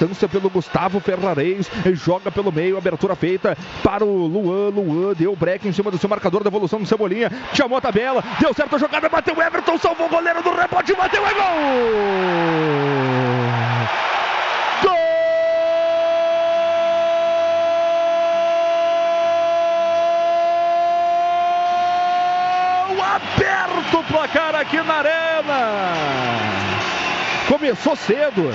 distância 0.00 0.28
pelo 0.28 0.48
Gustavo 0.48 0.98
Ferrareis. 1.00 1.70
Joga 1.92 2.30
pelo 2.30 2.50
meio, 2.50 2.78
abertura 2.78 3.14
feita 3.14 3.56
para 3.82 4.04
o 4.04 4.26
Luan. 4.26 4.70
Luan 4.70 5.12
deu 5.14 5.36
break 5.36 5.68
em 5.68 5.72
cima 5.72 5.90
do 5.90 5.98
seu 5.98 6.08
marcador, 6.08 6.42
devolução 6.42 6.80
do 6.80 6.86
Cebolinha. 6.86 7.30
Chamou 7.52 7.76
a 7.76 7.80
tabela, 7.80 8.24
deu 8.40 8.54
certo 8.54 8.76
a 8.76 8.78
jogada, 8.78 9.08
bateu 9.08 9.36
o 9.36 9.42
Everton, 9.42 9.76
salvou 9.78 10.06
o 10.06 10.10
goleiro 10.10 10.42
do 10.42 10.50
rebote, 10.54 10.94
bateu, 10.94 11.26
é 11.26 11.34
gol! 11.34 11.40
aberto 23.00 23.98
o 23.98 24.04
placar 24.04 24.54
aqui 24.54 24.80
na 24.82 24.94
Arena. 24.94 25.90
Começou 27.48 27.96
cedo, 27.96 28.50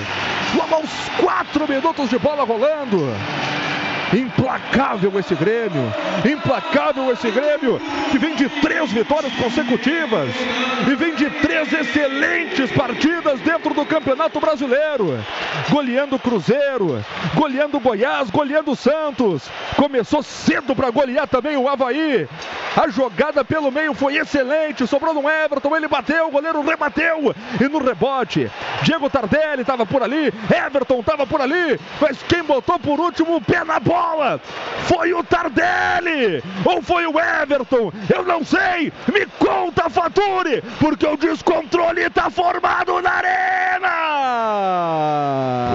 logo 0.56 0.74
aos 0.74 0.90
quatro 1.20 1.68
minutos 1.68 2.08
de 2.08 2.18
bola 2.18 2.44
rolando. 2.44 3.12
Implacável 4.12 5.18
esse 5.18 5.34
Grêmio, 5.34 5.92
implacável 6.24 7.12
esse 7.12 7.28
Grêmio, 7.28 7.80
que 8.10 8.18
vem 8.18 8.36
de 8.36 8.48
três 8.60 8.92
vitórias 8.92 9.34
consecutivas 9.34 10.30
e 10.88 10.94
vem 10.94 11.14
de 11.16 11.28
três 11.28 11.72
excelentes 11.72 12.70
partidas 12.70 13.40
dentro 13.40 13.74
do 13.74 13.84
Campeonato 13.84 14.38
Brasileiro. 14.38 15.18
Goleando 15.68 16.16
o 16.16 16.18
Cruzeiro, 16.20 17.04
goleando 17.34 17.78
o 17.78 17.80
Goiás, 17.80 18.30
goleando 18.30 18.70
o 18.70 18.76
Santos. 18.76 19.50
Começou 19.74 20.22
cedo 20.22 20.74
para 20.76 20.90
golear 20.90 21.26
também 21.26 21.56
o 21.56 21.68
Havaí. 21.68 22.28
A 22.76 22.88
jogada 22.88 23.44
pelo 23.44 23.72
meio 23.72 23.94
foi 23.94 24.18
excelente, 24.18 24.86
sobrou 24.86 25.14
no 25.14 25.28
Everton, 25.28 25.74
ele 25.74 25.88
bateu, 25.88 26.28
o 26.28 26.30
goleiro 26.30 26.60
rebateu 26.62 27.34
e 27.58 27.68
no 27.68 27.78
rebote, 27.78 28.50
Diego 28.82 29.10
Tardelli 29.10 29.62
estava 29.62 29.86
por 29.86 30.02
ali, 30.02 30.32
Everton 30.50 31.00
estava 31.00 31.26
por 31.26 31.40
ali, 31.40 31.78
mas 32.00 32.22
quem 32.22 32.42
botou 32.42 32.78
por 32.78 33.00
último 33.00 33.36
o 33.36 33.40
pé 33.40 33.64
na 33.64 33.80
bola 33.80 34.40
foi 34.84 35.12
o 35.12 35.24
Tardelli 35.24 36.42
ou 36.64 36.82
foi 36.82 37.06
o 37.06 37.14
Everton, 37.18 37.92
eu 38.14 38.24
não 38.24 38.44
sei, 38.44 38.92
me 39.12 39.26
conta 39.38 39.88
Faturi, 39.90 40.62
porque 40.78 41.06
o 41.06 41.16
descontrole 41.16 42.02
está 42.02 42.30
formado 42.30 43.00
na 43.00 43.10
arena. 43.10 43.86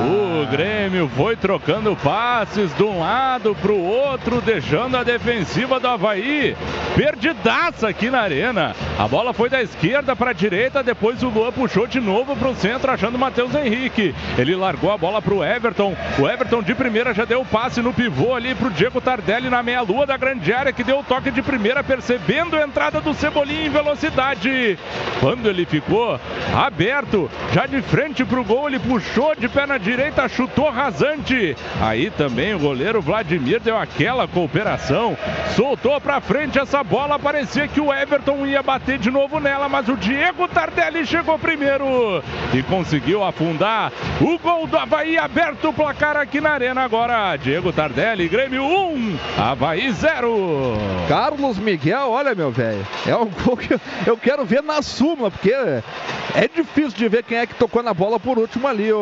O 0.08 0.46
Grêmio 0.52 1.10
foi 1.16 1.36
trocando 1.36 1.96
passes 1.96 2.74
de 2.76 2.84
um 2.84 3.00
lado 3.00 3.56
para 3.56 3.72
o 3.72 3.84
outro, 3.84 4.42
deixando 4.42 4.98
a 4.98 5.04
defensiva 5.04 5.80
do 5.80 5.88
Havaí 5.88 6.56
perdidaça 6.96 7.88
aqui 7.88 8.10
na 8.10 8.22
arena. 8.22 8.76
A 9.00 9.08
bola 9.08 9.34
foi 9.34 9.50
da 9.50 9.62
esquerda 9.62 10.16
para 10.16 10.32
a 10.32 10.34
direita, 10.34 10.84
depois 10.84 11.24
o 11.24 11.30
Luan 11.30 11.52
puxou 11.52 11.88
de 11.88 12.00
novo 12.00 12.36
para 12.36 12.50
o 12.50 12.56
centro, 12.56 12.91
achando 12.94 13.16
o 13.16 13.20
Matheus 13.20 13.56
Henrique. 13.56 14.14
Ele 14.38 14.56
largou 14.56 14.92
a 14.92 14.98
bola 14.98 15.22
para 15.22 15.34
o 15.34 15.44
Everton. 15.44 15.96
O 16.20 16.28
Everton 16.28 16.62
de 16.62 16.76
primeira 16.76 17.14
já 17.14 17.26
deu 17.26 17.42
o 17.42 17.46
passe 17.46 17.82
no 17.82 17.94
pivô 17.94 18.36
ali 18.36 18.54
para 18.54 18.68
o 18.68 18.72
Diego 18.72 19.00
Tardelli 19.00 19.50
na 19.50 19.64
meia-lua 19.64 20.06
da 20.06 20.18
grande 20.18 20.54
área, 20.54 20.74
que 20.74 20.84
deu 20.84 21.00
o 21.00 21.04
toque 21.04 21.32
de 21.32 21.42
primeira, 21.42 21.84
percebendo 21.84 22.56
a 22.56 22.64
entrada 22.64 23.02
do 23.02 23.14
Cebolinha 23.14 23.66
em 23.66 23.70
velocidade. 23.70 24.78
Quando 25.20 25.48
ele 25.48 25.66
ficou 25.66 26.20
aberto, 26.56 27.30
já 27.54 27.66
de 27.66 27.82
frente 27.82 28.26
para 28.26 28.40
o 28.40 28.44
gol, 28.44 28.68
ele 28.68 28.80
puxou 28.80 29.36
de 29.36 29.48
perna 29.48 29.80
direita, 29.80 30.28
chutou 30.28 30.70
rasante. 30.70 31.56
Aí 31.82 32.10
também 32.10 32.54
o 32.54 32.60
goleiro 32.60 33.02
Vladimir 33.02 33.60
deu 33.60 33.78
aquela 33.78 34.28
cooperação, 34.28 35.18
soltou 35.56 36.00
para 36.02 36.20
frente 36.20 36.60
essa 36.60 36.84
bola 36.84 37.20
parecia 37.20 37.68
que 37.68 37.80
o 37.80 37.94
Everton 37.94 38.46
ia 38.46 38.62
bater 38.62 38.98
de 38.98 39.12
novo 39.12 39.40
nela, 39.40 39.70
mas 39.70 39.88
o 39.88 39.96
Diego 39.96 40.48
Tardelli 40.48 41.06
chegou 41.06 41.38
primeiro 41.38 42.22
e 42.54 42.62
conseguiu 42.82 43.24
afundar 43.24 43.92
o 44.20 44.40
gol 44.40 44.66
do 44.66 44.76
Havaí 44.76 45.16
aberto 45.16 45.70
o 45.70 45.74
placar 45.74 46.18
aqui 46.18 46.42
na 46.42 46.50
arena 46.50 46.82
agora. 46.82 47.36
Diego 47.36 47.72
Tardelli, 47.72 48.28
Grêmio 48.28 48.64
1, 48.64 49.18
Havaí 49.38 49.92
0. 49.92 50.74
Carlos 51.08 51.60
Miguel, 51.60 52.10
olha 52.10 52.34
meu 52.34 52.50
velho, 52.50 52.86
é 53.06 53.16
um 53.16 53.30
gol 53.30 53.56
que 53.56 53.80
eu 54.08 54.18
quero 54.18 54.44
ver 54.46 54.64
na 54.64 54.82
súmula, 54.82 55.30
porque 55.30 55.54
é 55.54 56.48
difícil 56.48 56.98
de 56.98 57.08
ver 57.08 57.24
quem 57.24 57.38
é 57.38 57.46
que 57.46 57.54
tocou 57.54 57.84
na 57.84 57.94
bola 57.94 58.20
por 58.20 58.40
último 58.40 58.68
ali, 58.68 58.92
o, 58.92 58.98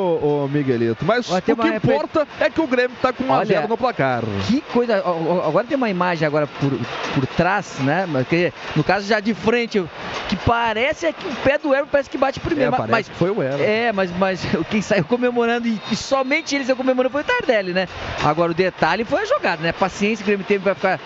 o 0.46 0.50
Miguelito. 0.52 1.06
Mas 1.06 1.30
o 1.30 1.42
que 1.42 1.52
importa 1.52 2.28
é 2.40 2.50
que 2.50 2.59
o 2.59 2.68
Grêmio 2.68 2.96
está 2.96 3.14
com 3.14 3.24
1 3.24 3.34
a 3.34 3.46
0 3.46 3.68
no 3.70 3.78
placar. 3.78 4.24
Que 4.48 4.59
coisa, 4.59 4.98
agora 4.98 5.66
tem 5.66 5.78
uma 5.78 5.90
imagem 5.90 6.28
agora 6.28 6.48
por, 6.48 6.72
por 7.14 7.26
trás 7.28 7.80
né? 7.80 8.08
Porque, 8.12 8.52
no 8.76 8.84
caso, 8.84 9.08
já 9.08 9.20
de 9.20 9.34
frente, 9.34 9.84
que 10.28 10.36
parece 10.36 11.06
é 11.06 11.14
que 11.14 11.28
o 11.28 11.36
pé 11.38 11.58
do 11.58 11.70
Everton 11.70 11.90
parece 11.92 12.09
que 12.09 12.18
bate 12.18 12.40
primeiro. 12.40 12.76
É, 12.76 12.88
mas 12.88 13.08
foi 13.09 13.30
o 13.30 13.42
Everton. 13.42 13.64
É, 13.69 13.91
mas, 13.91 14.12
mas 14.18 14.41
quem 14.72 14.81
saiu 14.81 15.06
comemorando 15.06 15.68
e, 15.68 15.80
e 15.91 15.96
somente 15.96 16.56
ele 16.56 16.66
saiu 16.66 16.75
comemorando 16.75 17.12
foi 17.12 17.22
o 17.22 17.24
Tardelli, 17.24 17.72
né? 17.72 17.88
Agora 18.24 18.52
o 18.52 18.56
detalhe 18.56 19.06
foi 19.06 19.22
a 19.22 19.25
jogada, 19.25 19.62
né? 19.62 19.72
Paciência, 19.72 20.24
o 20.24 20.25
Grêmio 20.25 20.44
teve 20.44 20.63
para 20.63 20.74
ficar 20.74 21.00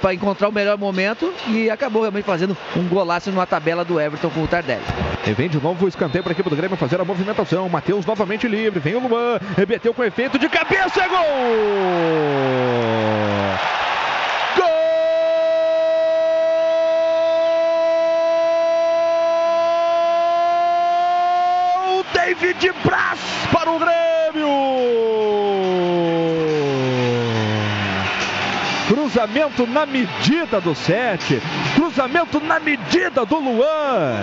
para 0.00 0.14
encontrar 0.14 0.48
o 0.48 0.52
melhor 0.52 0.76
momento 0.76 1.32
e 1.46 1.70
acabou 1.70 2.02
realmente 2.02 2.24
fazendo 2.24 2.56
um 2.76 2.88
golaço 2.88 3.30
numa 3.30 3.46
tabela 3.46 3.84
do 3.84 4.00
Everton 4.00 4.30
com 4.30 4.42
o 4.42 4.48
Tardelli. 4.48 4.82
E 5.24 5.32
vem 5.32 5.48
de 5.48 5.60
novo 5.60 5.86
o 5.86 5.88
escanteio 5.88 6.24
para 6.24 6.32
a 6.32 6.34
equipe 6.34 6.50
do 6.50 6.56
Grêmio 6.56 6.76
fazer 6.76 7.00
a 7.00 7.04
movimentação. 7.04 7.68
Matheus 7.68 8.04
novamente 8.04 8.48
livre, 8.48 8.80
vem 8.80 8.96
o 8.96 9.06
Luan, 9.06 9.38
rebateu 9.56 9.94
com 9.94 10.02
efeito 10.02 10.36
de 10.36 10.48
cabeça, 10.48 11.06
gol! 11.06 11.18
David 22.28 22.72
Braz 22.84 23.20
para 23.50 23.70
o 23.70 23.78
Grêmio. 23.78 24.48
Cruzamento 29.18 29.66
na 29.66 29.84
medida 29.84 30.60
do 30.60 30.76
7. 30.76 31.42
Cruzamento 31.74 32.38
na 32.38 32.60
medida 32.60 33.26
do 33.26 33.36
Luan. 33.36 34.22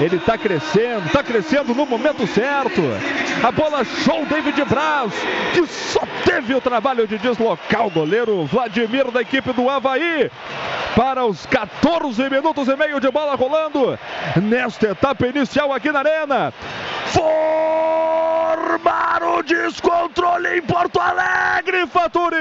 Ele 0.00 0.16
está 0.16 0.36
crescendo, 0.36 1.06
está 1.06 1.22
crescendo 1.22 1.72
no 1.72 1.86
momento 1.86 2.26
certo. 2.26 2.80
A 3.46 3.52
bola 3.52 3.84
show 3.84 4.26
David 4.26 4.64
Braz, 4.64 5.12
que 5.52 5.64
só 5.68 6.00
teve 6.24 6.52
o 6.52 6.60
trabalho 6.60 7.06
de 7.06 7.16
deslocar 7.16 7.86
o 7.86 7.90
goleiro 7.90 8.44
Vladimir 8.46 9.08
da 9.12 9.20
equipe 9.20 9.52
do 9.52 9.70
Havaí. 9.70 10.28
Para 10.96 11.24
os 11.24 11.46
14 11.46 12.28
minutos 12.28 12.66
e 12.66 12.74
meio 12.74 12.98
de 12.98 13.12
bola 13.12 13.36
rolando 13.36 13.96
nesta 14.42 14.88
etapa 14.88 15.28
inicial 15.28 15.72
aqui 15.72 15.92
na 15.92 16.00
Arena 16.00 16.52
formar 18.74 19.22
o 19.22 19.42
descontrole 19.42 20.58
em 20.58 20.62
Porto 20.62 20.98
Alegre, 20.98 21.86
Faturi! 21.86 22.36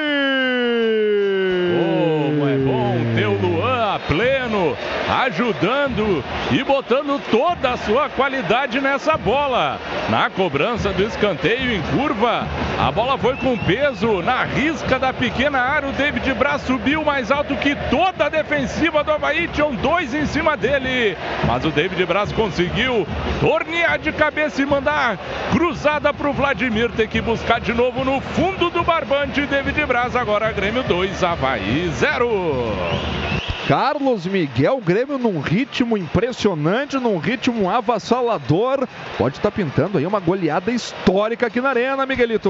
Como 1.78 2.50
é 2.50 2.58
bom 2.58 2.98
ter 3.16 3.28
o 3.28 3.40
Luan 3.40 4.00
pleno, 4.08 4.76
ajudando 5.10 6.24
e 6.52 6.64
botando 6.64 7.22
toda 7.30 7.72
a 7.72 7.78
sua 7.78 8.10
qualidade 8.10 8.80
nessa 8.80 9.18
bola. 9.18 9.80
Na 10.10 10.30
cobrança 10.30 10.92
do 10.92 11.04
escanteio 11.04 11.74
em 11.74 11.82
curva, 11.98 12.48
a 12.80 12.92
bola 12.92 13.18
foi 13.18 13.36
com 13.38 13.58
peso 13.58 14.22
na 14.22 14.44
risca 14.44 15.00
da 15.00 15.14
pequena 15.14 15.60
área. 15.60 15.90
O 15.90 15.94
David 15.94 16.34
Braz 16.34 16.62
subiu 16.64 17.04
mais 17.04 17.32
alto 17.32 17.56
que 17.56 17.76
toda 17.90 18.26
a 18.26 18.30
defensiva 18.30 19.04
do 19.04 19.12
Havaí. 19.12 19.48
Tinham 19.48 19.76
dois 19.76 20.14
em 20.14 20.26
cima 20.26 20.56
dele. 20.58 21.18
Mas 21.46 21.66
o 21.66 21.72
David 21.72 22.06
Braz 22.06 22.32
conseguiu 22.32 23.08
tornear 23.40 23.98
de 24.00 24.12
cabeça 24.12 24.62
e 24.62 24.66
mandar 24.66 25.18
cruzada 25.52 26.14
para 26.14 26.30
o 26.30 26.34
Vladimir. 26.34 26.92
Tem 26.92 27.08
que 27.08 27.22
buscar 27.22 27.60
de 27.60 27.74
novo 27.74 28.04
no 28.04 28.20
fundo 28.22 28.70
do 28.70 28.84
barbante. 28.84 29.46
David 29.46 29.86
Braz 29.86 30.16
agora 30.16 30.52
Grêmio 30.52 30.84
2, 30.84 31.24
Havaí 31.24 31.90
0. 31.94 33.23
Carlos 33.68 34.26
Miguel, 34.26 34.82
Grêmio 34.84 35.18
num 35.18 35.40
ritmo 35.40 35.98
impressionante, 35.98 36.98
num 36.98 37.18
ritmo 37.18 37.70
avassalador. 37.70 38.88
Pode 39.18 39.38
estar 39.38 39.52
tá 39.52 39.56
pintando 39.56 39.98
aí 39.98 40.06
uma 40.06 40.20
goleada 40.20 40.70
histórica 40.70 41.48
aqui 41.48 41.62
na 41.62 41.70
Arena, 41.70 42.06
Miguelito. 42.06 42.50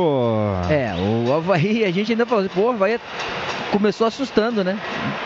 É, 0.69 0.93
o 0.95 1.31
Havaí, 1.31 1.83
a 1.85 1.91
gente 1.91 2.11
ainda 2.11 2.25
falou 2.25 2.43
assim, 2.43 2.53
pô, 2.53 2.61
o 2.61 2.69
Havaí 2.71 2.99
começou 3.71 4.07
assustando, 4.07 4.63
né? 4.63 4.79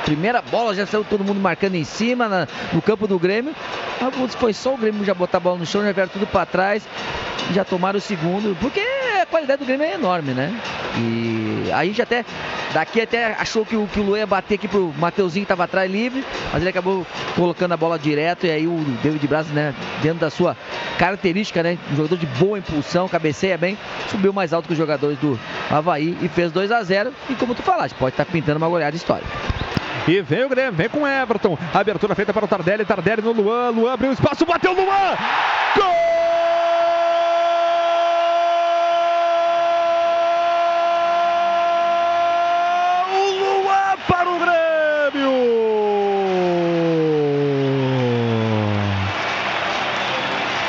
Primeira 0.04 0.42
bola, 0.42 0.75
já 0.75 0.86
saiu 0.86 1.04
todo 1.04 1.24
mundo 1.24 1.39
marcando 1.39 1.75
em 1.75 1.84
cima 1.84 2.28
na, 2.28 2.48
no 2.74 2.81
campo 2.81 3.07
do 3.07 3.18
Grêmio. 3.18 3.54
Alguns 4.01 4.36
foi 4.36 4.54
só 4.54 4.74
o 4.74 4.78
Grêmio 4.78 5.06
já 5.06 5.13
botar 5.13 5.38
a 5.38 5.42
bola 5.42 5.57
no 5.57 5.66
chão, 5.66 5.83
já 5.83 5.92
vieram 5.92 6.10
tudo 6.10 6.28
para 6.28 6.45
trás, 6.45 6.88
já 7.54 7.63
tomaram 7.63 7.98
o 7.98 8.01
segundo, 8.01 8.57
porque 8.60 8.81
a 9.22 9.25
qualidade 9.25 9.60
do 9.63 9.66
Grêmio 9.66 9.86
é 9.86 9.94
enorme, 9.94 10.33
né? 10.33 10.54
E 10.98 11.72
a 11.72 11.83
gente 11.86 12.01
até, 12.01 12.25
daqui 12.78 13.02
até 13.02 13.34
achou 13.40 13.66
que 13.66 13.76
o, 13.76 13.88
que 13.88 14.00
o 14.00 14.04
Luê 14.04 14.20
ia 14.20 14.28
bater 14.28 14.54
aqui 14.54 14.68
pro 14.68 14.94
Mateuzinho 15.00 15.44
que 15.44 15.50
tava 15.50 15.64
atrás 15.64 15.92
livre, 15.92 16.24
mas 16.54 16.62
ele 16.62 16.70
acabou 16.70 17.08
colocando 17.36 17.72
a 17.72 17.78
bola 17.78 17.98
direto 17.98 18.46
e 18.46 18.52
aí 18.52 18.68
o 18.68 18.78
David 19.02 19.28
Braz, 19.28 19.48
né, 19.48 19.74
dentro 20.04 20.20
da 20.20 20.30
sua 20.30 20.56
característica, 21.00 21.64
né, 21.64 21.76
um 21.92 21.96
jogador 21.96 22.18
de 22.18 22.28
boa 22.28 22.60
impulsão, 22.60 23.10
cabeceia 23.10 23.58
bem, 23.58 23.76
subiu 24.12 24.32
mais 24.32 24.54
alto 24.54 24.68
que 24.68 24.74
os 24.74 24.78
jogadores 24.78 25.18
do 25.18 25.40
Havaí 25.72 26.16
e 26.22 26.28
fez 26.28 26.52
2 26.52 26.72
a 26.72 26.84
0 26.84 27.12
e 27.28 27.34
como 27.34 27.56
tu 27.56 27.64
falaste, 27.64 27.96
pode 27.96 28.14
estar 28.14 28.26
tá 28.26 28.32
pintando 28.32 28.60
uma 28.60 28.70
goleada 28.70 28.96
histórica. 28.96 29.28
E 30.08 30.22
vem 30.22 30.46
o 30.46 30.50
Grêmio, 30.50 30.74
vem 30.74 30.88
com 30.88 31.02
o 31.02 31.08
Everton. 31.08 31.58
Abertura 31.74 32.14
feita 32.14 32.32
para 32.32 32.46
o 32.46 32.48
Tardelli, 32.48 32.86
Tardelli 32.86 33.24
no 33.24 33.32
Luan, 33.32 33.72
Luan 33.72 33.94
abriu 33.94 34.12
espaço, 34.12 34.46
bateu 34.46 34.74
Luan! 34.74 35.18
Gol! 35.76 36.27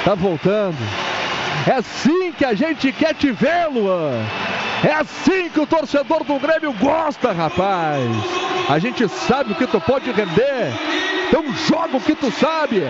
Tá 0.08 0.14
voltando. 0.14 0.78
É 1.66 1.72
assim 1.72 2.32
que 2.32 2.42
a 2.42 2.54
gente 2.54 2.90
quer 2.92 3.14
te 3.14 3.30
ver, 3.30 3.68
Luan. 3.70 4.24
É 4.82 4.92
assim 4.94 5.50
que 5.50 5.60
o 5.60 5.66
torcedor 5.66 6.24
do 6.24 6.38
Grêmio 6.38 6.72
gosta, 6.72 7.30
rapaz. 7.30 8.08
A 8.70 8.78
gente 8.78 9.06
sabe 9.06 9.52
o 9.52 9.54
que 9.54 9.66
tu 9.66 9.78
pode 9.78 10.10
render. 10.10 10.72
Então 11.28 11.44
joga 11.68 11.98
o 11.98 12.00
que 12.00 12.14
tu 12.14 12.30
sabe. 12.30 12.82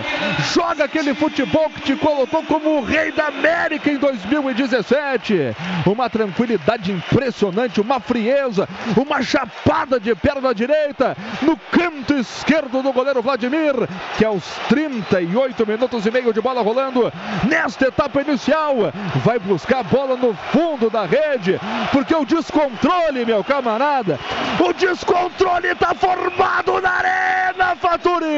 Joga 0.53 0.85
aquele 0.85 1.13
futebol 1.13 1.69
que 1.69 1.81
te 1.81 1.95
colocou 1.97 2.41
como 2.43 2.77
o 2.77 2.83
rei 2.83 3.11
da 3.11 3.27
América 3.27 3.91
em 3.91 3.97
2017. 3.97 5.55
Uma 5.85 6.09
tranquilidade 6.09 6.91
impressionante, 6.91 7.81
uma 7.81 7.99
frieza, 7.99 8.67
uma 8.95 9.21
chapada 9.21 9.99
de 9.99 10.15
perna 10.15 10.55
direita 10.55 11.17
no 11.41 11.57
canto 11.57 12.13
esquerdo 12.13 12.81
do 12.81 12.93
goleiro 12.93 13.21
Vladimir, 13.21 13.73
que 14.17 14.23
aos 14.23 14.43
38 14.69 15.67
minutos 15.67 16.05
e 16.05 16.11
meio 16.11 16.33
de 16.33 16.41
bola 16.41 16.61
rolando 16.61 17.11
nesta 17.43 17.87
etapa 17.87 18.21
inicial 18.21 18.75
vai 19.23 19.37
buscar 19.37 19.79
a 19.79 19.83
bola 19.83 20.15
no 20.15 20.33
fundo 20.51 20.89
da 20.89 21.05
rede, 21.05 21.59
porque 21.91 22.15
o 22.15 22.25
descontrole, 22.25 23.25
meu 23.25 23.43
camarada, 23.43 24.17
o 24.59 24.73
descontrole 24.73 25.67
está 25.67 25.93
formado 25.93 26.79
na 26.81 26.89
Arena 26.89 27.75
Faturi. 27.75 28.28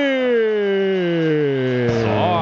Só 2.01 2.01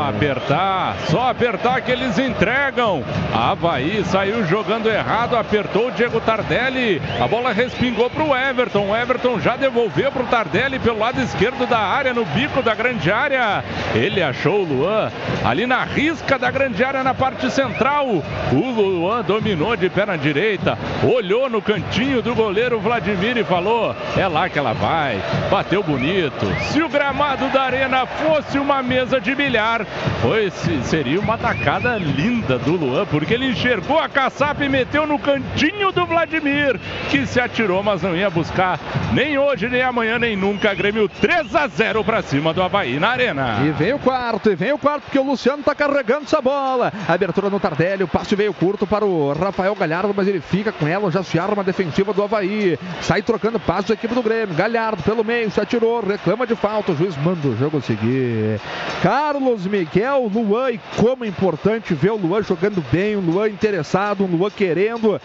apertar, 0.10 0.96
só 1.08 1.30
apertar 1.30 1.82
que 1.82 1.92
eles 1.92 2.18
entregam. 2.18 3.04
Havaí 3.34 4.04
saiu 4.06 4.46
jogando 4.46 4.90
errado, 4.90 5.36
apertou 5.36 5.88
o 5.88 5.92
Diego 5.92 6.20
Tardelli. 6.20 7.02
A 7.22 7.28
bola 7.28 7.52
respingou 7.52 8.10
para 8.10 8.24
o 8.24 8.36
Everton. 8.36 8.90
O 8.90 8.96
Everton 8.96 9.40
já 9.40 9.56
devolveu 9.56 10.12
para 10.12 10.24
o 10.24 10.28
Tardelli 10.28 10.80
pelo 10.80 11.00
lado 11.00 11.22
esquerdo 11.22 11.68
da 11.68 11.80
área, 11.80 12.14
no 12.14 12.26
bico 12.26 12.62
da 12.62 12.74
grande 12.74 13.12
área. 13.12 13.64
Ele 13.94 14.22
achou 14.22 14.62
o 14.62 14.66
Luan 14.66 15.12
ali 15.46 15.66
na 15.66 15.84
risca 15.84 16.38
da 16.38 16.52
grande 16.52 16.84
área 16.84 17.04
na 17.04 17.14
parte 17.14 17.50
central. 17.52 18.08
O 18.52 18.72
Luan 18.72 19.22
dominou 19.22 19.76
de 19.76 19.90
perna 19.90 20.18
direita, 20.18 20.78
olhou 21.04 21.50
no 21.50 21.62
cantinho 21.62 22.22
do 22.22 22.36
goleiro 22.36 22.80
Vladimir 22.80 23.38
e 23.38 23.44
falou: 23.44 23.96
é 24.18 24.28
lá 24.28 24.50
que 24.50 24.58
ela 24.60 24.74
vai. 24.74 25.22
Bateu 25.50 25.84
bonito. 25.84 26.46
Se 26.72 26.82
o 26.82 26.90
gramado 26.90 27.48
da 27.50 27.64
arena 27.64 28.06
fosse 28.06 28.58
uma 28.58 28.82
mesa 28.82 29.20
de 29.20 29.36
bilhar, 29.36 29.86
foi, 30.22 30.50
seria 30.84 31.20
uma 31.20 31.38
tacada 31.38 31.98
linda 31.98 32.58
do 32.60 32.74
Luan, 32.74 33.06
porque 33.06 33.34
ele 33.34 33.48
enxergou 33.48 34.00
a 34.00 34.10
caçapa 34.10 34.66
e 34.66 34.70
meteu 34.70 35.08
no 35.08 35.18
cantinho 35.18 35.92
do 35.92 36.06
Vladimir, 36.06 36.80
que 37.10 37.26
se 37.26 37.40
atirou, 37.40 37.82
mas 37.84 38.02
não 38.02 38.16
ia 38.16 38.30
buscar 38.30 38.80
nem 39.14 39.38
hoje, 39.38 39.70
nem 39.70 39.82
amanhã, 39.82 40.20
nem 40.20 40.36
nunca. 40.36 40.74
Grêmio 40.74 41.08
3 41.08 41.56
a 41.56 41.68
0 41.68 42.04
para 42.04 42.22
cima 42.22 42.54
do 42.54 42.62
Havaí 42.62 43.00
na 43.00 43.10
arena. 43.10 43.60
E 43.66 43.72
vem 43.72 43.94
o 43.94 44.00
quarto, 44.00 44.52
e 44.52 44.56
vem 44.56 44.74
o 44.74 44.78
quarto, 44.78 45.04
porque 45.04 45.20
o 45.20 45.24
Luciano 45.24 45.64
tá 45.64 45.74
carregando 45.74 46.24
essa 46.24 46.42
bola. 46.42 46.92
Abertura 47.08 47.50
no 47.50 47.60
Tardelli, 47.60 48.04
o 48.04 48.08
passe 48.08 48.36
veio 48.36 48.54
curto 48.54 48.86
para 48.86 49.06
o 49.06 49.34
Rafael 49.34 49.76
Galhardo, 49.76 50.14
mas 50.16 50.28
ele 50.28 50.42
fica 50.42 50.72
com 50.72 50.88
ela, 50.88 51.12
já 51.12 51.24
se 51.24 51.40
arma 51.40 51.64
defensiva 51.64 52.14
do 52.14 52.24
Havaí. 52.24 52.78
Sai 53.02 53.22
trocando 53.22 53.60
passo 53.60 53.92
a 53.92 53.96
equipe 53.96 54.14
do 54.14 54.24
Grêmio. 54.24 54.56
Galhardo 54.56 55.02
pelo 55.04 55.24
meio, 55.24 55.50
se 55.50 55.60
atirou, 55.60 56.02
reclama 56.02 56.46
de 56.46 56.56
falta. 56.56 56.92
O 56.92 56.96
juiz 56.96 57.16
manda 57.18 57.48
o 57.48 57.58
jogo 57.58 57.82
seguir. 57.82 58.60
Carlos 59.02 59.66
Miguel, 59.66 59.89
Luan, 60.28 60.72
e 60.72 60.80
como 60.98 61.26
é 61.26 61.28
importante 61.28 61.94
ver 61.94 62.12
o 62.12 62.18
Luan 62.18 62.44
jogando 62.44 62.84
bem, 62.92 63.16
o 63.16 63.20
Luan 63.20 63.50
interessado, 63.50 64.24
o 64.24 64.28
Luan 64.28 64.50
querendo. 64.50 65.20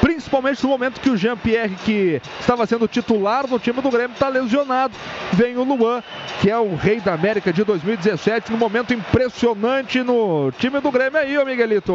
Principalmente 0.00 0.62
no 0.62 0.68
momento 0.68 1.00
que 1.00 1.10
o 1.10 1.16
Jean-Pierre, 1.16 1.74
que 1.84 2.20
estava 2.38 2.66
sendo 2.66 2.86
titular 2.86 3.46
no 3.48 3.58
time 3.58 3.80
do 3.80 3.90
Grêmio, 3.90 4.14
está 4.14 4.28
lesionado. 4.28 4.94
Vem 5.32 5.56
o 5.56 5.64
Luan, 5.64 6.02
que 6.40 6.50
é 6.50 6.58
o 6.58 6.74
rei 6.76 7.00
da 7.00 7.14
América 7.14 7.52
de 7.52 7.64
2017, 7.64 8.52
num 8.52 8.58
momento 8.58 8.94
impressionante 8.94 10.02
no 10.02 10.52
time 10.52 10.80
do 10.80 10.90
Grêmio 10.90 11.18
aí, 11.18 11.36
ô 11.36 11.44
Miguelito. 11.44 11.92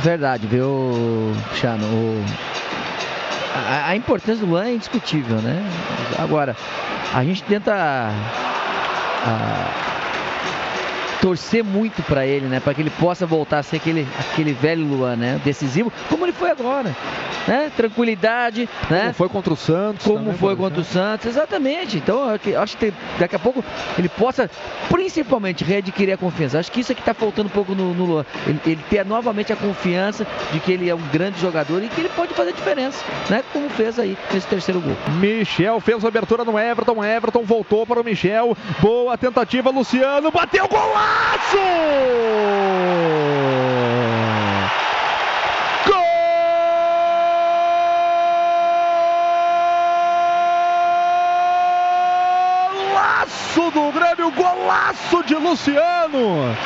Verdade, 0.00 0.46
viu, 0.46 1.32
Chano? 1.54 1.86
A, 3.54 3.90
a, 3.90 3.96
importância 3.96 4.44
do 4.44 4.50
Luan 4.50 4.66
é 4.66 4.74
indiscutível, 4.74 5.36
né? 5.36 5.62
Agora, 6.18 6.56
a 7.12 7.22
gente 7.22 7.42
tenta 7.42 8.10
torcer 11.22 11.62
muito 11.62 12.02
para 12.02 12.26
ele, 12.26 12.46
né? 12.46 12.58
Para 12.58 12.74
que 12.74 12.82
ele 12.82 12.90
possa 12.90 13.24
voltar 13.24 13.60
a 13.60 13.62
ser 13.62 13.76
aquele, 13.76 14.06
aquele 14.18 14.52
velho 14.52 14.84
Luan, 14.84 15.14
né? 15.14 15.40
Decisivo, 15.44 15.92
como 16.08 16.26
ele 16.26 16.32
foi 16.32 16.50
agora 16.50 16.92
né? 17.46 17.70
Tranquilidade, 17.76 18.68
né? 18.90 19.00
Como 19.00 19.14
foi 19.14 19.28
contra 19.28 19.52
o 19.52 19.56
Santos. 19.56 20.06
Como 20.06 20.32
foi 20.34 20.56
contra 20.56 20.80
o 20.80 20.84
Santos, 20.84 21.26
exatamente. 21.26 21.96
Então, 21.96 22.28
acho 22.60 22.76
que 22.76 22.92
daqui 23.18 23.36
a 23.36 23.38
pouco 23.38 23.64
ele 23.98 24.08
possa, 24.08 24.50
principalmente, 24.88 25.64
readquirir 25.64 26.14
a 26.14 26.16
confiança. 26.16 26.58
Acho 26.58 26.70
que 26.70 26.80
isso 26.80 26.92
é 26.92 26.94
que 26.94 27.00
está 27.00 27.14
faltando 27.14 27.48
um 27.48 27.52
pouco 27.52 27.74
no, 27.74 27.94
no 27.94 28.26
ele, 28.46 28.60
ele, 28.66 28.84
ter 28.88 29.04
novamente 29.04 29.52
a 29.52 29.56
confiança 29.56 30.26
de 30.52 30.60
que 30.60 30.72
ele 30.72 30.88
é 30.88 30.94
um 30.94 31.08
grande 31.12 31.40
jogador 31.40 31.82
e 31.82 31.88
que 31.88 32.00
ele 32.00 32.10
pode 32.10 32.34
fazer 32.34 32.52
diferença, 32.52 33.04
né? 33.28 33.42
Como 33.52 33.68
fez 33.70 33.98
aí 33.98 34.16
nesse 34.32 34.46
terceiro 34.46 34.80
gol. 34.80 34.96
Michel 35.18 35.80
fez 35.80 36.04
a 36.04 36.08
abertura 36.08 36.44
no 36.44 36.58
Everton, 36.58 37.04
Everton 37.04 37.42
voltou 37.42 37.86
para 37.86 38.00
o 38.00 38.04
Michel. 38.04 38.56
Boa 38.80 39.16
tentativa, 39.16 39.70
Luciano, 39.70 40.30
bateu 40.30 40.68
golaço! 40.68 41.11
Golaço 53.52 53.70
do 53.70 53.92
Grêmio, 53.92 54.30
golaço 54.30 55.22
de 55.24 55.34
Luciano. 55.34 56.56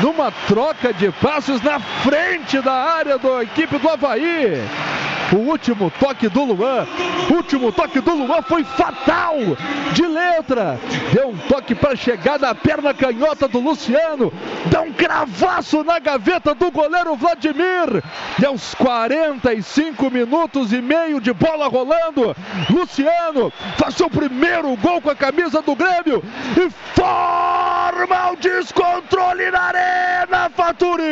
Numa 0.00 0.30
troca 0.46 0.92
de 0.92 1.10
passes 1.10 1.60
na 1.62 1.80
frente 1.80 2.60
da 2.60 2.72
área 2.72 3.18
da 3.18 3.42
equipe 3.42 3.78
do 3.78 3.88
Havaí. 3.88 4.62
O 5.32 5.36
último 5.36 5.92
toque 6.00 6.28
do 6.28 6.42
Luan, 6.42 6.86
último 7.30 7.70
toque 7.70 8.00
do 8.00 8.14
Luan 8.14 8.40
foi 8.42 8.64
fatal, 8.64 9.36
de 9.92 10.06
letra. 10.06 10.80
Deu 11.12 11.28
um 11.28 11.36
toque 11.36 11.74
para 11.74 11.94
chegar 11.94 12.38
na 12.38 12.54
perna 12.54 12.94
canhota 12.94 13.46
do 13.46 13.60
Luciano, 13.60 14.32
dá 14.70 14.80
um 14.80 14.92
cravaço 14.92 15.84
na 15.84 15.98
gaveta 15.98 16.54
do 16.54 16.70
goleiro 16.70 17.14
Vladimir. 17.16 18.02
E 18.40 18.46
aos 18.46 18.74
45 18.74 20.10
minutos 20.10 20.72
e 20.72 20.80
meio 20.80 21.20
de 21.20 21.34
bola 21.34 21.68
rolando, 21.68 22.34
Luciano 22.70 23.52
faz 23.76 23.96
seu 23.96 24.08
primeiro 24.08 24.74
gol 24.76 25.02
com 25.02 25.10
a 25.10 25.16
camisa 25.16 25.60
do 25.60 25.76
Grêmio 25.76 26.22
e 26.56 26.70
forma 26.94 28.32
o 28.32 28.36
descontrole 28.36 29.50
na 29.50 29.60
arena, 29.60 30.50
Faturi. 30.56 31.04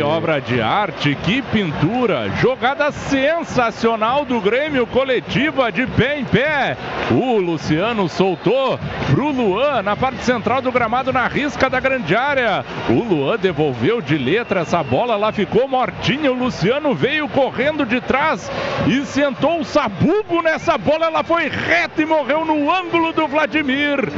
Que 0.00 0.04
obra 0.04 0.40
de 0.40 0.62
arte, 0.62 1.14
que 1.14 1.42
pintura! 1.42 2.30
Jogada 2.40 2.90
sensacional 2.90 4.24
do 4.24 4.40
Grêmio 4.40 4.86
coletiva 4.86 5.70
de 5.70 5.86
pé 5.86 6.18
em 6.18 6.24
pé. 6.24 6.74
O 7.10 7.36
Luciano 7.36 8.08
soltou 8.08 8.80
pro 9.10 9.30
Luan 9.30 9.82
na 9.82 9.94
parte 9.94 10.24
central 10.24 10.62
do 10.62 10.72
gramado 10.72 11.12
na 11.12 11.28
risca 11.28 11.68
da 11.68 11.78
grande 11.78 12.16
área. 12.16 12.64
O 12.88 13.04
Luan 13.04 13.36
devolveu 13.36 14.00
de 14.00 14.16
letra 14.16 14.60
essa 14.60 14.82
bola, 14.82 15.16
lá 15.16 15.32
ficou 15.32 15.68
mortinha. 15.68 16.32
O 16.32 16.34
Luciano 16.34 16.94
veio 16.94 17.28
correndo 17.28 17.84
de 17.84 18.00
trás 18.00 18.50
e 18.86 19.04
sentou 19.04 19.60
o 19.60 19.64
sabugo 19.66 20.40
nessa 20.40 20.78
bola. 20.78 21.08
Ela 21.08 21.22
foi 21.22 21.50
reta 21.50 22.00
e 22.00 22.06
morreu 22.06 22.46
no 22.46 22.74
ângulo 22.74 23.12
do 23.12 23.28
Vladimir. 23.28 24.10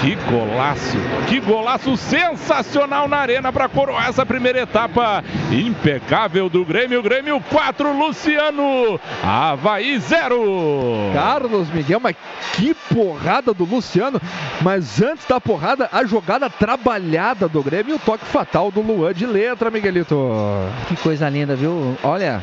Que 0.00 0.14
golaço, 0.30 0.96
que 1.26 1.40
golaço 1.40 1.96
sensacional 1.96 3.08
na 3.08 3.16
arena 3.16 3.52
para 3.52 3.68
coroar 3.68 4.08
essa 4.08 4.24
primeira 4.24 4.60
etapa 4.60 5.24
impecável 5.50 6.48
do 6.48 6.64
Grêmio. 6.64 7.02
Grêmio 7.02 7.42
4, 7.50 7.98
Luciano, 7.98 9.00
Havaí 9.24 9.98
0. 9.98 11.10
Carlos 11.12 11.68
Miguel, 11.70 11.98
mas 11.98 12.14
que 12.52 12.74
porrada 12.94 13.52
do 13.52 13.64
Luciano. 13.64 14.20
Mas 14.60 15.02
antes 15.02 15.26
da 15.26 15.40
porrada, 15.40 15.88
a 15.92 16.04
jogada 16.04 16.48
trabalhada 16.48 17.48
do 17.48 17.60
Grêmio 17.60 17.94
e 17.94 17.96
o 17.96 17.98
toque 17.98 18.24
fatal 18.24 18.70
do 18.70 18.80
Luan 18.80 19.12
de 19.12 19.26
letra, 19.26 19.68
Miguelito. 19.68 20.16
Que 20.86 20.94
coisa 20.96 21.28
linda, 21.28 21.56
viu? 21.56 21.96
Olha, 22.04 22.40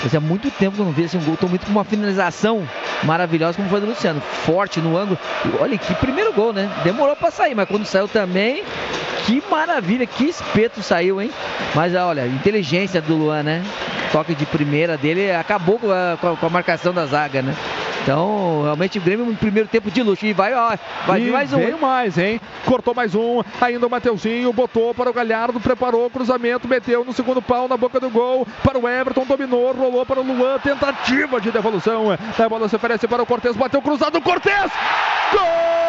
fazia 0.00 0.20
muito 0.20 0.50
tempo 0.50 0.76
que 0.76 0.80
eu 0.80 0.86
não 0.86 0.92
vi 0.92 1.02
esse 1.02 1.18
um 1.18 1.24
gol 1.24 1.36
tão 1.36 1.50
muito 1.50 1.66
com 1.66 1.72
uma 1.72 1.84
finalização 1.84 2.66
maravilhosa 3.02 3.56
como 3.56 3.68
foi 3.68 3.80
do 3.80 3.86
Luciano. 3.86 4.20
Forte 4.20 4.80
no 4.80 4.96
ângulo. 4.96 5.18
Olha 5.60 5.76
que 5.76 5.94
primeiro 5.96 6.32
gol, 6.32 6.52
né? 6.52 6.70
Demorou 6.94 7.16
para 7.16 7.32
sair, 7.32 7.56
mas 7.56 7.66
quando 7.68 7.84
saiu 7.84 8.06
também, 8.06 8.62
que 9.26 9.42
maravilha, 9.50 10.06
que 10.06 10.26
espeto 10.26 10.80
saiu, 10.80 11.20
hein? 11.20 11.28
Mas 11.74 11.92
olha, 11.92 12.24
inteligência 12.24 13.02
do 13.02 13.16
Luan, 13.16 13.42
né? 13.42 13.64
Toque 14.12 14.32
de 14.32 14.46
primeira 14.46 14.96
dele 14.96 15.32
acabou 15.32 15.76
com 15.76 15.90
a, 15.90 16.16
com 16.36 16.46
a 16.46 16.48
marcação 16.48 16.94
da 16.94 17.04
zaga, 17.04 17.42
né? 17.42 17.52
Então, 18.00 18.62
realmente 18.62 18.98
o 18.98 19.00
Grêmio 19.00 19.26
no 19.26 19.34
primeiro 19.34 19.68
tempo 19.68 19.90
de 19.90 20.04
luxo. 20.04 20.24
E 20.24 20.32
vai, 20.32 20.54
ó, 20.54 20.76
vai 21.04 21.20
e 21.20 21.24
vir 21.24 21.32
mais 21.32 21.52
um. 21.52 21.56
Veio 21.56 21.80
mais, 21.80 22.16
hein? 22.16 22.40
Cortou 22.64 22.94
mais 22.94 23.12
um. 23.12 23.42
Ainda 23.60 23.86
o 23.86 23.90
Mateuzinho 23.90 24.52
botou 24.52 24.94
para 24.94 25.10
o 25.10 25.12
Galhardo, 25.12 25.58
preparou 25.58 26.06
o 26.06 26.10
cruzamento, 26.10 26.68
meteu 26.68 27.04
no 27.04 27.12
segundo 27.12 27.42
pau 27.42 27.66
na 27.66 27.76
boca 27.76 27.98
do 27.98 28.08
gol. 28.08 28.46
Para 28.62 28.78
o 28.78 28.88
Everton, 28.88 29.24
dominou, 29.24 29.72
rolou 29.72 30.06
para 30.06 30.20
o 30.20 30.22
Luan. 30.22 30.60
Tentativa 30.60 31.40
de 31.40 31.50
devolução. 31.50 32.04
A 32.12 32.48
bola 32.48 32.68
se 32.68 32.76
oferece 32.76 33.08
para 33.08 33.22
o 33.22 33.26
Cortez, 33.26 33.56
bateu 33.56 33.82
cruzado. 33.82 34.20
Cortez! 34.20 34.70
Gol! 35.32 35.83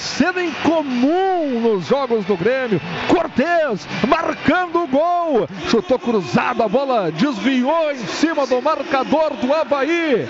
Cena 0.00 0.42
incomum 0.42 1.60
nos 1.60 1.86
jogos 1.86 2.24
do 2.24 2.36
Grêmio. 2.36 2.80
Cortez 3.08 3.86
marcando 4.08 4.84
o 4.84 4.88
gol. 4.88 5.48
Chutou 5.68 5.98
cruzado, 5.98 6.62
a 6.62 6.68
bola 6.68 7.12
desviou 7.12 7.92
em 7.92 7.98
cima 7.98 8.46
do 8.46 8.60
marcador 8.62 9.34
do 9.34 9.52
Havaí. 9.52 10.28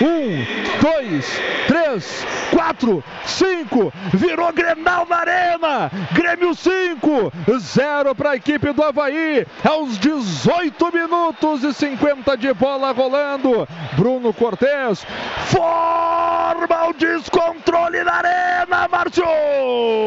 Um, 0.00 0.80
dois, 0.80 1.40
três, 1.66 2.26
quatro, 2.50 3.02
cinco. 3.26 3.92
Virou 4.14 4.52
Grenal 4.52 5.06
na 5.08 5.16
arena. 5.16 5.90
Grêmio 6.12 6.54
5, 6.54 7.32
0 7.58 8.14
para 8.14 8.30
a 8.30 8.36
equipe 8.36 8.72
do 8.72 8.82
Havaí. 8.82 9.46
Aos 9.64 9.98
18 9.98 10.92
minutos 10.92 11.64
e 11.64 11.72
50 11.72 12.36
de 12.36 12.52
bola 12.54 12.92
rolando. 12.92 13.66
Bruno 13.96 14.32
Cortez 14.32 15.04
forma 15.46 16.88
o 16.88 16.92
descontrole 16.92 18.04
na 18.04 18.14
arena. 18.14 18.77
Márcio! 19.08 19.97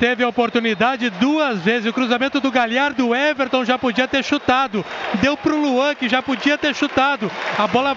O 0.00 0.02
teve 0.02 0.24
a 0.24 0.28
oportunidade 0.28 1.10
duas 1.10 1.60
vezes. 1.60 1.84
O 1.84 1.92
cruzamento 1.92 2.40
do 2.40 2.50
Galhardo, 2.50 3.08
o 3.08 3.14
Everton 3.14 3.66
já 3.66 3.76
podia 3.76 4.08
ter 4.08 4.24
chutado. 4.24 4.82
Deu 5.20 5.36
pro 5.36 5.60
Luan, 5.60 5.94
que 5.94 6.08
já 6.08 6.22
podia 6.22 6.56
ter 6.56 6.74
chutado. 6.74 7.30
A 7.58 7.66
bola 7.66 7.94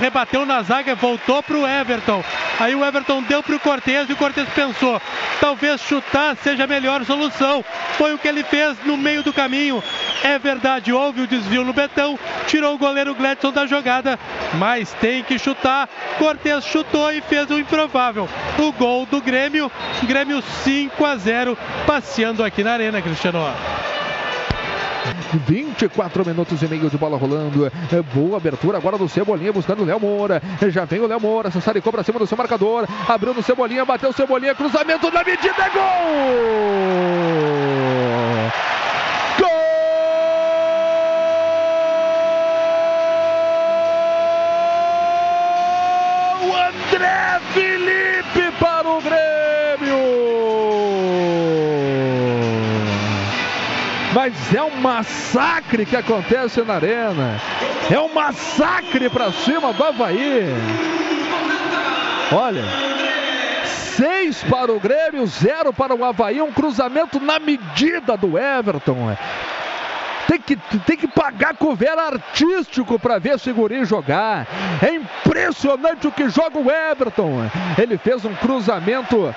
rebateu 0.00 0.46
na 0.46 0.62
zaga, 0.62 0.94
voltou 0.94 1.42
pro 1.42 1.66
Everton. 1.66 2.24
Aí 2.58 2.74
o 2.74 2.82
Everton 2.82 3.22
deu 3.22 3.42
pro 3.42 3.60
Cortez 3.60 4.08
e 4.08 4.14
o 4.14 4.16
Cortez 4.16 4.48
pensou: 4.48 4.98
talvez 5.40 5.82
chutar 5.82 6.36
seja 6.36 6.64
a 6.64 6.66
melhor 6.66 7.04
solução. 7.04 7.62
Foi 7.98 8.14
o 8.14 8.18
que 8.18 8.28
ele 8.28 8.42
fez 8.42 8.78
no 8.84 8.96
meio 8.96 9.22
do 9.22 9.32
caminho. 9.32 9.82
É 10.22 10.38
verdade, 10.38 10.92
houve 10.92 11.22
o 11.22 11.26
desvio 11.26 11.64
no 11.64 11.72
Betão, 11.72 12.18
tirou 12.46 12.74
o 12.74 12.78
goleiro 12.78 13.14
Gladson 13.14 13.50
da 13.50 13.66
jogada, 13.66 14.18
mas 14.54 14.92
tem 14.94 15.22
que 15.22 15.38
chutar. 15.38 15.88
Cortez 16.16 16.64
chutou 16.64 17.12
e 17.12 17.20
fez 17.20 17.50
o 17.50 17.58
improvável. 17.58 18.28
O 18.58 18.72
gol 18.72 19.04
do 19.04 19.20
Grêmio, 19.20 19.70
Grêmio 20.04 20.40
5 20.62 21.04
a 21.04 21.16
0, 21.16 21.41
passeando 21.86 22.42
aqui 22.44 22.62
na 22.62 22.72
Arena, 22.72 23.02
Cristiano. 23.02 23.40
24 25.46 26.24
minutos 26.26 26.62
e 26.62 26.68
meio 26.68 26.88
de 26.88 26.96
bola 26.96 27.16
rolando. 27.16 27.66
É 27.66 28.02
boa 28.14 28.36
abertura 28.36 28.78
agora 28.78 28.98
do 28.98 29.08
Cebolinha 29.08 29.52
buscando 29.52 29.82
o 29.82 29.86
Léo 29.86 30.00
Moura. 30.00 30.42
Já 30.68 30.84
vem 30.84 31.00
o 31.00 31.06
Léo 31.06 31.20
Moura. 31.20 31.50
Sassaricou 31.50 31.92
para 31.92 32.02
cima 32.02 32.18
do 32.18 32.26
seu 32.26 32.36
marcador. 32.36 32.86
Abriu 33.08 33.34
no 33.34 33.42
Cebolinha, 33.42 33.84
bateu 33.84 34.10
o 34.10 34.12
Cebolinha. 34.12 34.54
Cruzamento 34.54 35.10
na 35.10 35.24
medida. 35.24 35.54
É 35.58 35.70
gol! 35.70 35.82
Gol! 39.38 39.48
André 46.68 47.40
Felipe 47.52 48.01
massacre 54.82 55.86
que 55.86 55.96
acontece 55.96 56.60
na 56.62 56.74
arena. 56.74 57.40
É 57.90 57.98
um 57.98 58.12
massacre 58.12 59.08
para 59.08 59.30
cima 59.32 59.72
do 59.72 59.84
Havaí. 59.84 60.46
Olha, 62.32 62.64
seis 63.64 64.42
para 64.44 64.72
o 64.72 64.80
Grêmio, 64.80 65.26
zero 65.26 65.72
para 65.72 65.94
o 65.94 66.04
Havaí. 66.04 66.42
Um 66.42 66.50
cruzamento 66.50 67.20
na 67.20 67.38
medida 67.38 68.16
do 68.16 68.36
Everton. 68.36 69.16
Tem 70.32 70.40
que, 70.40 70.56
tem 70.56 70.96
que 70.96 71.06
pagar 71.06 71.54
cover 71.54 71.98
artístico 71.98 72.98
para 72.98 73.18
ver 73.18 73.34
esse 73.34 73.52
guri 73.52 73.84
jogar. 73.84 74.46
É 74.80 74.94
impressionante 74.94 76.06
o 76.06 76.12
que 76.12 76.26
joga 76.30 76.58
o 76.58 76.70
Everton. 76.70 77.50
Ele 77.76 77.98
fez 77.98 78.24
um 78.24 78.34
cruzamento 78.36 79.34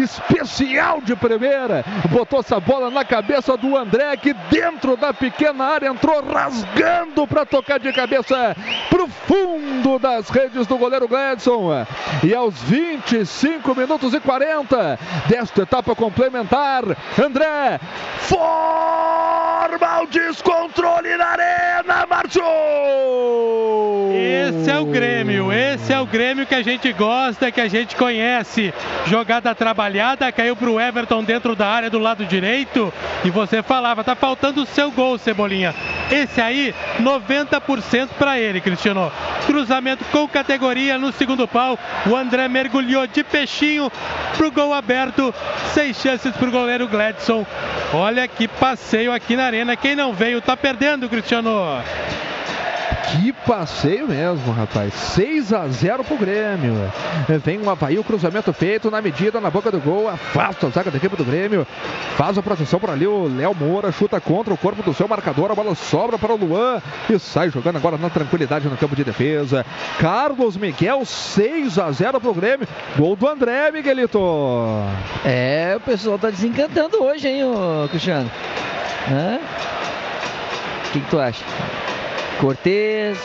especial 0.00 1.00
de 1.00 1.16
primeira. 1.16 1.84
Botou 2.08 2.38
essa 2.38 2.60
bola 2.60 2.88
na 2.88 3.04
cabeça 3.04 3.56
do 3.56 3.76
André, 3.76 4.16
que 4.16 4.32
dentro 4.48 4.96
da 4.96 5.12
pequena 5.12 5.64
área 5.64 5.88
entrou 5.88 6.24
rasgando 6.24 7.26
para 7.26 7.44
tocar 7.44 7.80
de 7.80 7.92
cabeça 7.92 8.56
pro 8.88 9.08
fundo 9.08 9.98
das 9.98 10.28
redes 10.28 10.68
do 10.68 10.78
goleiro 10.78 11.08
Gladson. 11.08 11.84
E 12.22 12.32
aos 12.32 12.62
25 12.62 13.74
minutos 13.74 14.14
e 14.14 14.20
40 14.20 14.98
desta 15.26 15.62
etapa 15.62 15.96
complementar, 15.96 16.84
André 17.20 17.80
forma 18.20 18.87
o 19.86 20.06
descontrole 20.06 21.16
na 21.16 21.26
arena, 21.26 22.06
Márcio! 22.08 22.42
Esse 24.12 24.70
é 24.70 24.78
o 24.78 24.86
Grêmio, 24.86 25.52
esse 25.52 25.92
é 25.92 26.00
o 26.00 26.06
Grêmio 26.06 26.46
que 26.46 26.54
a 26.54 26.62
gente 26.62 26.92
gosta, 26.92 27.50
que 27.52 27.60
a 27.60 27.68
gente 27.68 27.94
conhece. 27.96 28.72
Jogada 29.06 29.54
trabalhada, 29.54 30.30
caiu 30.32 30.56
pro 30.56 30.80
Everton 30.80 31.22
dentro 31.22 31.54
da 31.54 31.66
área 31.66 31.90
do 31.90 31.98
lado 31.98 32.24
direito. 32.24 32.92
E 33.24 33.30
você 33.30 33.62
falava, 33.62 34.02
tá 34.04 34.14
faltando 34.14 34.62
o 34.62 34.66
seu 34.66 34.90
gol, 34.90 35.18
Cebolinha. 35.18 35.74
Esse 36.10 36.40
aí, 36.40 36.74
90% 37.00 38.08
para 38.18 38.38
ele, 38.38 38.60
Cristiano. 38.60 39.12
Cruzamento 39.46 40.04
com 40.06 40.26
categoria 40.26 40.98
no 40.98 41.12
segundo 41.12 41.46
pau. 41.46 41.78
O 42.06 42.16
André 42.16 42.48
mergulhou 42.48 43.06
de 43.06 43.22
peixinho 43.22 43.90
pro 44.36 44.50
gol 44.50 44.72
aberto. 44.72 45.34
Seis 45.74 46.00
chances 46.00 46.34
pro 46.36 46.50
goleiro 46.50 46.88
Gladson. 46.88 47.46
Olha 47.92 48.26
que 48.26 48.48
passeio 48.48 49.12
aqui 49.12 49.36
na 49.36 49.44
arena. 49.44 49.76
Quem 49.76 49.94
não 49.94 50.12
veio 50.12 50.40
tá 50.40 50.56
perdendo, 50.56 51.08
Cristiano. 51.08 51.82
Que 53.10 53.32
passeio 53.32 54.06
mesmo, 54.06 54.52
rapaz. 54.52 54.92
6 54.92 55.54
a 55.54 55.66
0 55.66 56.04
pro 56.04 56.18
Grêmio. 56.18 56.74
Vem 57.42 57.58
um 57.58 57.70
Havaí, 57.70 57.98
o 57.98 58.04
cruzamento 58.04 58.52
feito 58.52 58.90
na 58.90 59.00
medida, 59.00 59.40
na 59.40 59.50
boca 59.50 59.70
do 59.70 59.80
gol. 59.80 60.08
Afasta 60.08 60.66
a 60.66 60.70
zaga 60.70 60.90
da 60.90 60.98
equipe 60.98 61.16
do 61.16 61.24
Grêmio. 61.24 61.66
Faz 62.16 62.36
a 62.36 62.42
proteção 62.42 62.78
por 62.78 62.90
ali. 62.90 63.06
O 63.06 63.26
Léo 63.26 63.54
Moura 63.54 63.90
chuta 63.90 64.20
contra 64.20 64.52
o 64.52 64.58
corpo 64.58 64.82
do 64.82 64.92
seu 64.92 65.08
marcador. 65.08 65.50
A 65.50 65.54
bola 65.54 65.74
sobra 65.74 66.18
para 66.18 66.34
o 66.34 66.36
Luan 66.36 66.82
e 67.08 67.18
sai 67.18 67.48
jogando 67.48 67.76
agora 67.76 67.96
na 67.96 68.10
tranquilidade 68.10 68.68
no 68.68 68.76
campo 68.76 68.94
de 68.94 69.04
defesa. 69.04 69.64
Carlos 69.98 70.56
Miguel, 70.56 71.04
6 71.04 71.78
a 71.78 71.90
0 71.90 72.20
pro 72.20 72.34
Grêmio. 72.34 72.68
Gol 72.96 73.16
do 73.16 73.26
André, 73.26 73.70
Miguelito. 73.70 74.18
É, 75.24 75.74
o 75.76 75.80
pessoal 75.80 76.18
tá 76.18 76.28
desencantando 76.28 77.02
hoje, 77.02 77.26
hein, 77.26 77.44
ô 77.44 77.88
Cristiano? 77.88 78.30
O 80.88 80.90
que, 80.92 81.00
que 81.00 81.10
tu 81.10 81.18
acha? 81.18 81.44
Cortez. 82.40 83.18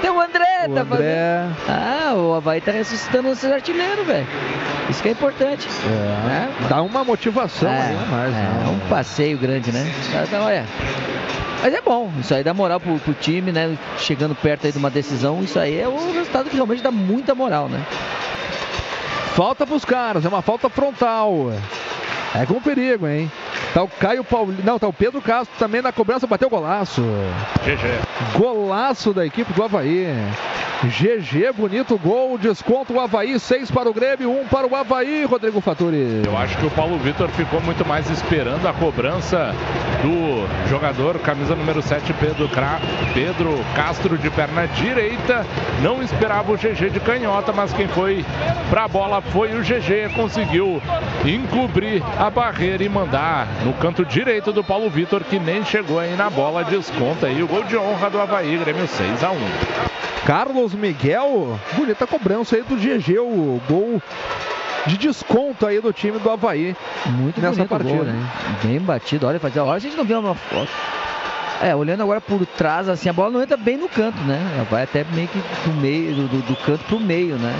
Tem 0.00 0.10
o 0.10 0.20
André, 0.20 0.66
O 0.68 0.74
tá 0.74 0.80
André. 0.80 0.86
fazendo. 0.88 1.56
Ah, 1.68 2.14
o 2.14 2.34
Havaí 2.34 2.60
tá 2.60 2.72
ressuscitando 2.72 3.28
esses 3.28 3.50
artilheiros, 3.50 4.06
velho. 4.06 4.26
Isso 4.90 5.02
que 5.02 5.08
é 5.08 5.12
importante. 5.12 5.68
É, 5.86 6.68
dá 6.68 6.82
uma 6.82 7.04
motivação 7.04 7.70
É, 7.70 7.80
aí 7.88 7.96
mais. 8.10 8.34
é, 8.34 8.38
né? 8.38 8.64
um 8.70 8.88
passeio 8.88 9.38
grande, 9.38 9.70
né? 9.70 9.90
Então, 10.26 10.44
olha. 10.44 10.64
Mas 11.62 11.74
é 11.74 11.80
bom, 11.80 12.10
isso 12.20 12.32
aí 12.34 12.44
dá 12.44 12.54
moral 12.54 12.78
pro, 12.78 12.98
pro 13.00 13.12
time, 13.14 13.50
né? 13.52 13.76
Chegando 13.98 14.34
perto 14.34 14.66
aí 14.66 14.72
de 14.72 14.78
uma 14.78 14.90
decisão, 14.90 15.42
isso 15.42 15.58
aí 15.58 15.78
é 15.80 15.88
o 15.88 16.12
resultado 16.12 16.48
que 16.48 16.54
realmente 16.54 16.82
dá 16.82 16.90
muita 16.92 17.34
moral, 17.34 17.68
né? 17.68 17.84
Falta 19.34 19.66
pros 19.66 19.84
caras, 19.84 20.24
é 20.24 20.28
uma 20.28 20.42
falta 20.42 20.68
frontal. 20.68 21.52
É 22.34 22.44
com 22.46 22.60
perigo, 22.60 23.06
hein? 23.08 23.30
Tá 23.74 23.82
o 23.82 23.88
Caio 23.88 24.24
Paulino. 24.24 24.62
Não, 24.64 24.78
tá 24.78 24.88
o 24.88 24.92
Pedro 24.92 25.20
Castro 25.20 25.54
também 25.58 25.82
na 25.82 25.92
cobrança, 25.92 26.26
bateu 26.26 26.48
golaço. 26.48 27.02
GG. 27.64 28.38
Golaço 28.38 29.12
da 29.12 29.26
equipe 29.26 29.52
do 29.52 29.62
Havaí. 29.62 30.06
GG, 30.84 31.52
bonito 31.56 31.98
gol, 31.98 32.38
desconto 32.38 32.92
o 32.92 33.00
Havaí, 33.00 33.40
6 33.40 33.68
para 33.68 33.90
o 33.90 33.92
Grêmio, 33.92 34.30
1 34.42 34.46
para 34.46 34.64
o 34.64 34.76
Havaí, 34.76 35.24
Rodrigo 35.24 35.60
Faturi. 35.60 36.22
Eu 36.24 36.38
acho 36.38 36.56
que 36.56 36.66
o 36.66 36.70
Paulo 36.70 36.96
Vitor 36.98 37.28
ficou 37.30 37.60
muito 37.60 37.84
mais 37.84 38.08
esperando 38.08 38.64
a 38.64 38.72
cobrança 38.72 39.52
do 40.02 40.68
jogador, 40.70 41.18
camisa 41.18 41.56
número 41.56 41.82
7, 41.82 42.12
Pedro, 42.12 42.48
Cra... 42.48 42.78
Pedro 43.12 43.58
Castro, 43.74 44.16
de 44.16 44.30
perna 44.30 44.68
direita. 44.68 45.44
Não 45.82 46.00
esperava 46.00 46.52
o 46.52 46.56
GG 46.56 46.90
de 46.90 47.00
canhota, 47.00 47.52
mas 47.52 47.72
quem 47.72 47.88
foi 47.88 48.24
para 48.70 48.84
a 48.84 48.88
bola 48.88 49.20
foi 49.20 49.56
o 49.56 49.62
GG. 49.62 50.14
Conseguiu 50.14 50.80
encobrir 51.24 52.04
a 52.20 52.30
barreira 52.30 52.84
e 52.84 52.88
mandar 52.88 53.48
no 53.64 53.72
canto 53.72 54.04
direito 54.04 54.52
do 54.52 54.62
Paulo 54.62 54.88
Vitor, 54.88 55.24
que 55.24 55.40
nem 55.40 55.64
chegou 55.64 55.98
aí 55.98 56.14
na 56.14 56.30
bola. 56.30 56.62
Desconta 56.62 57.26
aí 57.26 57.42
o 57.42 57.48
gol 57.48 57.64
de 57.64 57.76
honra 57.76 58.08
do 58.08 58.20
Havaí, 58.20 58.56
Grêmio 58.58 58.86
6 58.86 59.24
a 59.24 59.32
1 59.32 59.97
Carlos 60.28 60.74
Miguel, 60.74 61.58
bonita 61.74 62.06
cobrança 62.06 62.54
aí 62.54 62.62
do 62.62 62.76
GG, 62.76 63.18
o 63.18 63.58
gol 63.66 64.02
de 64.86 64.98
desconto 64.98 65.66
aí 65.66 65.80
do 65.80 65.90
time 65.90 66.18
do 66.18 66.30
Havaí. 66.30 66.76
Muito 67.06 67.40
Nessa 67.40 67.64
partida. 67.64 67.94
gol, 67.94 68.04
né? 68.04 68.30
Bem 68.62 68.78
batido, 68.78 69.26
olha, 69.26 69.40
fazia 69.40 69.64
hora 69.64 69.76
a 69.76 69.78
gente 69.78 69.96
não 69.96 70.04
viu 70.04 70.20
uma 70.20 70.34
foto. 70.34 70.68
É, 71.62 71.74
olhando 71.74 72.02
agora 72.02 72.20
por 72.20 72.44
trás, 72.44 72.90
assim, 72.90 73.08
a 73.08 73.12
bola 73.14 73.30
não 73.30 73.42
entra 73.42 73.56
bem 73.56 73.78
no 73.78 73.88
canto, 73.88 74.18
né? 74.24 74.38
Ela 74.54 74.64
vai 74.64 74.82
até 74.82 75.02
meio 75.14 75.28
que 75.28 75.38
do 75.64 75.72
meio, 75.80 76.14
do- 76.14 76.42
do 76.46 76.56
canto 76.56 76.84
pro 76.84 77.00
meio, 77.00 77.36
né? 77.36 77.52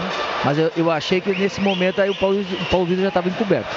Mas 0.44 0.58
eu, 0.58 0.70
eu 0.76 0.90
achei 0.90 1.22
que 1.22 1.30
nesse 1.32 1.62
momento 1.62 2.02
aí 2.02 2.10
o 2.10 2.14
Paulo, 2.14 2.38
o 2.38 2.64
Paulo 2.66 2.84
Vitor 2.84 3.00
já 3.02 3.08
estava 3.08 3.30
encoberto. 3.30 3.74